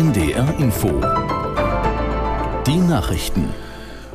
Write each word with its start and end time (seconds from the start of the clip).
NDR 0.00 0.58
Info. 0.58 0.88
Die 2.66 2.78
Nachrichten. 2.78 3.50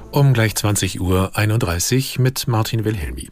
Um 0.09 0.33
gleich 0.33 0.55
20 0.55 0.99
Uhr 0.99 1.37
31 1.37 2.17
mit 2.17 2.47
Martin 2.47 2.85
Wilhelmi. 2.85 3.29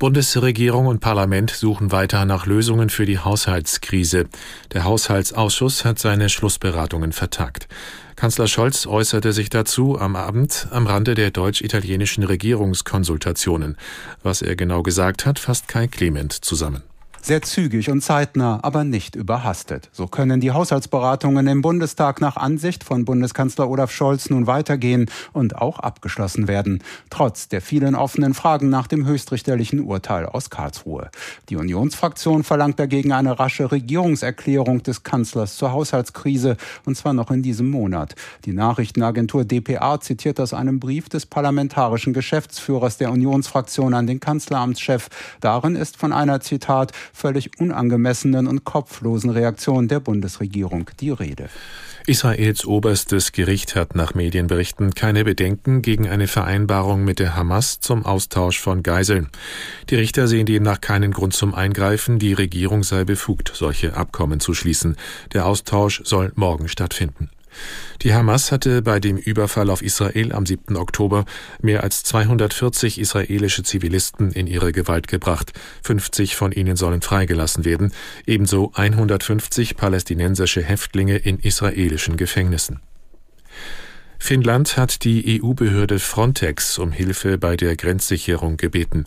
Bundesregierung 0.00 0.88
und 0.88 0.98
Parlament 0.98 1.52
suchen 1.52 1.92
weiter 1.92 2.24
nach 2.24 2.44
Lösungen 2.44 2.90
für 2.90 3.06
die 3.06 3.20
Haushaltskrise. 3.20 4.26
Der 4.72 4.82
Haushaltsausschuss 4.82 5.84
hat 5.84 6.00
seine 6.00 6.28
Schlussberatungen 6.28 7.12
vertagt. 7.12 7.68
Kanzler 8.16 8.48
Scholz 8.48 8.88
äußerte 8.88 9.32
sich 9.32 9.48
dazu 9.48 9.96
am 9.96 10.16
Abend 10.16 10.66
am 10.72 10.88
Rande 10.88 11.14
der 11.14 11.30
deutsch-italienischen 11.30 12.24
Regierungskonsultationen. 12.24 13.76
Was 14.24 14.42
er 14.42 14.56
genau 14.56 14.82
gesagt 14.82 15.24
hat, 15.24 15.38
fasst 15.38 15.68
Kai 15.68 15.86
Clement 15.86 16.32
zusammen. 16.32 16.82
Sehr 17.26 17.42
zügig 17.42 17.90
und 17.90 18.02
zeitnah, 18.02 18.60
aber 18.62 18.84
nicht 18.84 19.16
überhastet. 19.16 19.88
So 19.90 20.06
können 20.06 20.38
die 20.40 20.52
Haushaltsberatungen 20.52 21.48
im 21.48 21.60
Bundestag 21.60 22.20
nach 22.20 22.36
Ansicht 22.36 22.84
von 22.84 23.04
Bundeskanzler 23.04 23.68
Olaf 23.68 23.90
Scholz 23.90 24.30
nun 24.30 24.46
weitergehen 24.46 25.10
und 25.32 25.56
auch 25.56 25.80
abgeschlossen 25.80 26.46
werden, 26.46 26.84
trotz 27.10 27.48
der 27.48 27.62
vielen 27.62 27.96
offenen 27.96 28.32
Fragen 28.32 28.68
nach 28.68 28.86
dem 28.86 29.06
höchstrichterlichen 29.06 29.80
Urteil 29.80 30.26
aus 30.26 30.50
Karlsruhe. 30.50 31.10
Die 31.48 31.56
Unionsfraktion 31.56 32.44
verlangt 32.44 32.78
dagegen 32.78 33.10
eine 33.10 33.40
rasche 33.40 33.72
Regierungserklärung 33.72 34.84
des 34.84 35.02
Kanzlers 35.02 35.56
zur 35.56 35.72
Haushaltskrise, 35.72 36.56
und 36.84 36.96
zwar 36.96 37.12
noch 37.12 37.32
in 37.32 37.42
diesem 37.42 37.68
Monat. 37.68 38.14
Die 38.44 38.52
Nachrichtenagentur 38.52 39.44
dpa 39.44 39.98
zitiert 40.00 40.38
aus 40.38 40.54
einem 40.54 40.78
Brief 40.78 41.08
des 41.08 41.26
parlamentarischen 41.26 42.12
Geschäftsführers 42.12 42.98
der 42.98 43.10
Unionsfraktion 43.10 43.94
an 43.94 44.06
den 44.06 44.20
Kanzleramtschef. 44.20 45.08
Darin 45.40 45.74
ist 45.74 45.96
von 45.96 46.12
einer 46.12 46.40
Zitat 46.40 46.92
völlig 47.16 47.58
unangemessenen 47.58 48.46
und 48.46 48.64
kopflosen 48.64 49.30
Reaktion 49.30 49.88
der 49.88 50.00
Bundesregierung 50.00 50.90
die 51.00 51.10
Rede. 51.10 51.48
Israels 52.06 52.64
oberstes 52.64 53.32
Gericht 53.32 53.74
hat 53.74 53.96
nach 53.96 54.14
Medienberichten 54.14 54.94
keine 54.94 55.24
Bedenken 55.24 55.82
gegen 55.82 56.08
eine 56.08 56.28
Vereinbarung 56.28 57.04
mit 57.04 57.18
der 57.18 57.34
Hamas 57.34 57.80
zum 57.80 58.04
Austausch 58.04 58.60
von 58.60 58.84
Geiseln. 58.84 59.28
Die 59.90 59.96
Richter 59.96 60.28
sehen 60.28 60.46
demnach 60.46 60.80
keinen 60.80 61.10
Grund 61.10 61.32
zum 61.32 61.54
Eingreifen. 61.54 62.20
Die 62.20 62.34
Regierung 62.34 62.84
sei 62.84 63.04
befugt, 63.04 63.50
solche 63.54 63.96
Abkommen 63.96 64.38
zu 64.38 64.54
schließen. 64.54 64.96
Der 65.32 65.46
Austausch 65.46 66.02
soll 66.04 66.32
morgen 66.36 66.68
stattfinden. 66.68 67.30
Die 68.02 68.14
Hamas 68.14 68.52
hatte 68.52 68.82
bei 68.82 69.00
dem 69.00 69.16
Überfall 69.16 69.70
auf 69.70 69.82
Israel 69.82 70.32
am 70.32 70.46
7. 70.46 70.76
Oktober 70.76 71.24
mehr 71.60 71.82
als 71.82 72.02
240 72.04 72.98
israelische 72.98 73.62
Zivilisten 73.62 74.32
in 74.32 74.46
ihre 74.46 74.72
Gewalt 74.72 75.08
gebracht. 75.08 75.52
50 75.82 76.36
von 76.36 76.52
ihnen 76.52 76.76
sollen 76.76 77.02
freigelassen 77.02 77.64
werden, 77.64 77.92
ebenso 78.26 78.72
150 78.74 79.76
palästinensische 79.76 80.62
Häftlinge 80.62 81.16
in 81.16 81.38
israelischen 81.38 82.16
Gefängnissen. 82.16 82.80
Finnland 84.18 84.76
hat 84.76 85.04
die 85.04 85.40
EU-Behörde 85.42 85.98
Frontex 85.98 86.78
um 86.78 86.92
Hilfe 86.92 87.38
bei 87.38 87.56
der 87.56 87.76
Grenzsicherung 87.76 88.56
gebeten. 88.56 89.06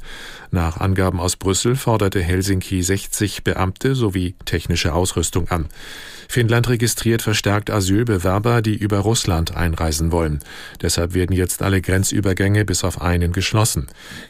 Nach 0.51 0.77
Angaben 0.77 1.19
aus 1.19 1.35
Brüssel 1.35 1.75
forderte 1.75 2.21
Helsinki 2.21 2.81
60 2.81 3.43
Beamte 3.43 3.95
sowie 3.95 4.35
technische 4.45 4.93
Ausrüstung 4.93 5.49
an. 5.49 5.67
Finnland 6.27 6.69
registriert 6.69 7.23
verstärkt 7.23 7.71
Asylbewerber, 7.71 8.61
die 8.61 8.75
über 8.75 8.99
Russland 8.99 9.57
einreisen 9.57 10.11
wollen. 10.11 10.39
Deshalb 10.81 11.15
werden 11.15 11.35
jetzt 11.35 11.63
alle 11.63 11.81
Grenzübergänge 11.81 12.65
bis 12.65 12.83
auf 12.83 13.01
einen 13.01 13.33
geschlossen. 13.33 13.87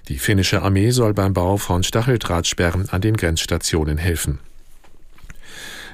Die 0.07 0.17
finnische 0.17 0.61
Armee 0.61 0.91
soll 0.91 1.13
beim 1.13 1.33
Bau 1.33 1.57
von 1.57 1.83
Stacheldrahtsperren 1.83 2.89
an 2.89 3.01
den 3.01 3.17
Grenzstationen 3.17 3.97
helfen. 3.97 4.39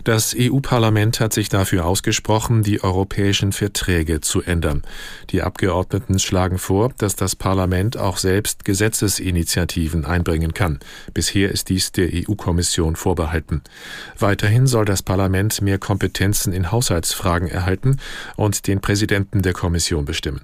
Das 0.06 0.36
EU-Parlament 0.38 1.20
hat 1.20 1.34
sich 1.34 1.50
dafür 1.50 1.88
ausgesprochen, 1.88 2.62
die 2.62 2.84
europäischen 2.84 3.52
Verträge 3.52 4.22
zu 4.22 4.44
ändern. 4.44 4.84
Die 5.32 5.42
Abgeordneten 5.42 6.20
schlagen 6.20 6.60
vor, 6.60 6.92
dass 7.00 7.16
das 7.16 7.36
Parlament 7.36 7.98
auch 7.98 8.18
selbst 8.18 8.66
Gesetzesinitiativen 8.66 10.06
einbringen 10.06 10.54
kann. 10.54 10.78
Bisher 11.16 11.52
ist 11.52 11.70
dies 11.70 11.92
der 11.92 12.10
EU-Kommission 12.14 12.96
vorbehalten. 12.96 13.64
Weiterhin 14.20 14.68
soll 14.68 14.86
das 14.86 15.02
Parlament 15.02 15.64
mehr 15.64 15.80
Kompetenzen 15.80 16.54
in 16.54 16.72
Haushaltsfragen 16.72 17.48
erhalten 17.48 17.98
und 18.36 18.68
den 18.68 18.82
Präsidenten 18.82 19.42
der 19.42 19.54
Kommission 19.54 20.06
bestimmen. 20.06 20.42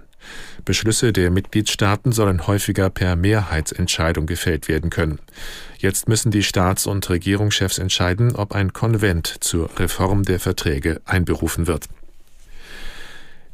Beschlüsse 0.66 1.14
der 1.14 1.32
Mitgliedstaaten 1.32 2.12
sollen 2.12 2.48
häufiger 2.48 2.90
per 2.90 3.16
Mehrheitsentscheidung 3.16 4.26
gefällt 4.26 4.68
werden 4.68 4.90
können. 4.90 5.20
Jetzt 5.78 6.08
müssen 6.08 6.32
die 6.32 6.44
Staats- 6.44 6.86
und 6.86 7.10
Regierungschefs 7.10 7.78
entscheiden, 7.78 8.36
ob 8.36 8.54
ein 8.54 8.74
Konvent 8.74 9.36
zur 9.42 9.70
Reform 9.80 10.24
der 10.24 10.40
Verträge 10.40 11.02
einberufen 11.06 11.68
wird. 11.68 11.88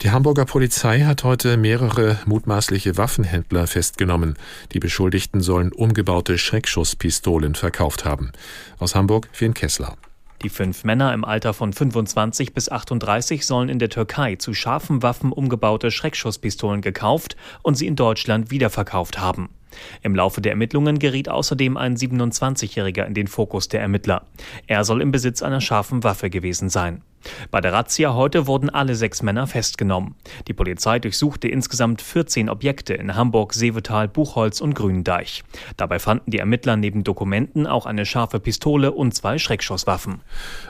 Die 0.03 0.11
Hamburger 0.11 0.45
Polizei 0.45 1.01
hat 1.01 1.23
heute 1.23 1.57
mehrere 1.57 2.19
mutmaßliche 2.25 2.97
Waffenhändler 2.97 3.65
festgenommen. 3.65 4.35
Die 4.71 4.79
Beschuldigten 4.79 5.41
sollen 5.41 5.71
umgebaute 5.71 6.37
Schreckschusspistolen 6.37 7.55
verkauft 7.55 8.05
haben. 8.05 8.31
Aus 8.77 8.93
Hamburg 8.93 9.27
Finn 9.31 9.55
Kessler. 9.55 9.97
Die 10.43 10.49
fünf 10.49 10.83
Männer 10.83 11.13
im 11.13 11.25
Alter 11.25 11.53
von 11.53 11.73
25 11.73 12.53
bis 12.53 12.69
38 12.69 13.45
sollen 13.45 13.69
in 13.69 13.79
der 13.79 13.89
Türkei 13.89 14.35
zu 14.35 14.53
scharfen 14.53 15.01
Waffen 15.01 15.31
umgebaute 15.31 15.89
Schreckschusspistolen 15.89 16.81
gekauft 16.81 17.35
und 17.63 17.75
sie 17.75 17.87
in 17.87 17.95
Deutschland 17.95 18.51
wiederverkauft 18.51 19.17
haben. 19.17 19.49
Im 20.01 20.15
Laufe 20.15 20.41
der 20.41 20.51
Ermittlungen 20.51 20.99
geriet 20.99 21.29
außerdem 21.29 21.77
ein 21.77 21.95
27-Jähriger 21.95 23.05
in 23.05 23.13
den 23.13 23.27
Fokus 23.27 23.67
der 23.67 23.81
Ermittler. 23.81 24.25
Er 24.67 24.83
soll 24.83 25.01
im 25.01 25.11
Besitz 25.11 25.41
einer 25.41 25.61
scharfen 25.61 26.03
Waffe 26.03 26.29
gewesen 26.29 26.69
sein. 26.69 27.01
Bei 27.51 27.61
der 27.61 27.73
Razzia 27.73 28.13
heute 28.13 28.47
wurden 28.47 28.69
alle 28.69 28.95
sechs 28.95 29.21
Männer 29.21 29.47
festgenommen. 29.47 30.15
Die 30.47 30.53
Polizei 30.53 30.99
durchsuchte 30.99 31.47
insgesamt 31.47 32.01
14 32.01 32.49
Objekte 32.49 32.93
in 32.93 33.15
Hamburg, 33.15 33.53
Seevetal, 33.53 34.07
Buchholz 34.07 34.61
und 34.61 34.75
Grünendeich. 34.75 35.43
Dabei 35.77 35.99
fanden 35.99 36.31
die 36.31 36.39
Ermittler 36.39 36.75
neben 36.75 37.03
Dokumenten 37.03 37.67
auch 37.67 37.85
eine 37.85 38.05
scharfe 38.05 38.39
Pistole 38.39 38.91
und 38.91 39.13
zwei 39.13 39.37
Schreckschusswaffen. 39.37 40.21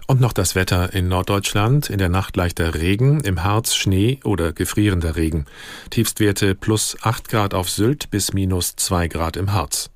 Und 0.07 0.22
noch 0.22 0.34
das 0.34 0.56
Wetter 0.56 0.94
in 0.94 1.07
Norddeutschland. 1.07 1.89
In 1.89 1.97
der 1.97 2.09
Nacht 2.09 2.35
leichter 2.35 2.75
Regen, 2.75 3.22
im 3.22 3.44
Harz 3.44 3.75
Schnee 3.75 4.19
oder 4.24 4.53
gefrierender 4.53 5.16
Regen. 5.16 5.45
Tiefstwerte 5.89 6.56
plus 6.56 6.97
8 7.01 7.28
Grad 7.29 7.53
auf 7.53 7.69
Sylt 7.69 8.09
bis 8.09 8.34
minus 8.34 8.75
2 8.97 9.09
Grad 9.09 9.38
im 9.38 9.53
Harz. 9.53 9.91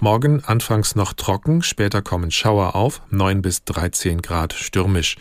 Morgen 0.00 0.42
anfangs 0.46 0.94
noch 0.94 1.12
trocken, 1.12 1.62
später 1.62 2.00
kommen 2.00 2.30
Schauer 2.30 2.74
auf, 2.74 3.02
9 3.10 3.42
bis 3.42 3.64
13 3.64 4.22
Grad 4.22 4.54
stürmisch. 4.54 5.16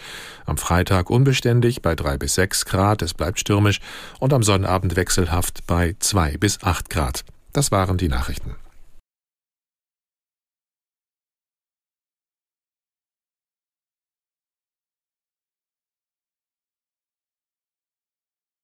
Am 0.45 0.55
Freitag 0.55 1.09
unbeständig 1.09 1.81
bei 1.81 1.95
3 1.95 2.17
bis 2.17 2.35
6 2.35 2.63
Grad, 2.63 3.01
es 3.01 3.13
bleibt 3.13 3.41
stürmisch 3.41 3.81
und 4.21 4.31
am 4.31 4.41
Sonnabend 4.41 4.95
wechselhaft 4.95 5.67
bei 5.67 5.97
2 5.99 6.37
bis 6.37 6.63
8 6.63 6.89
Grad. 6.89 7.25
Das 7.51 7.73
waren 7.73 7.97
die 7.97 8.07
Nachrichten. 8.07 8.55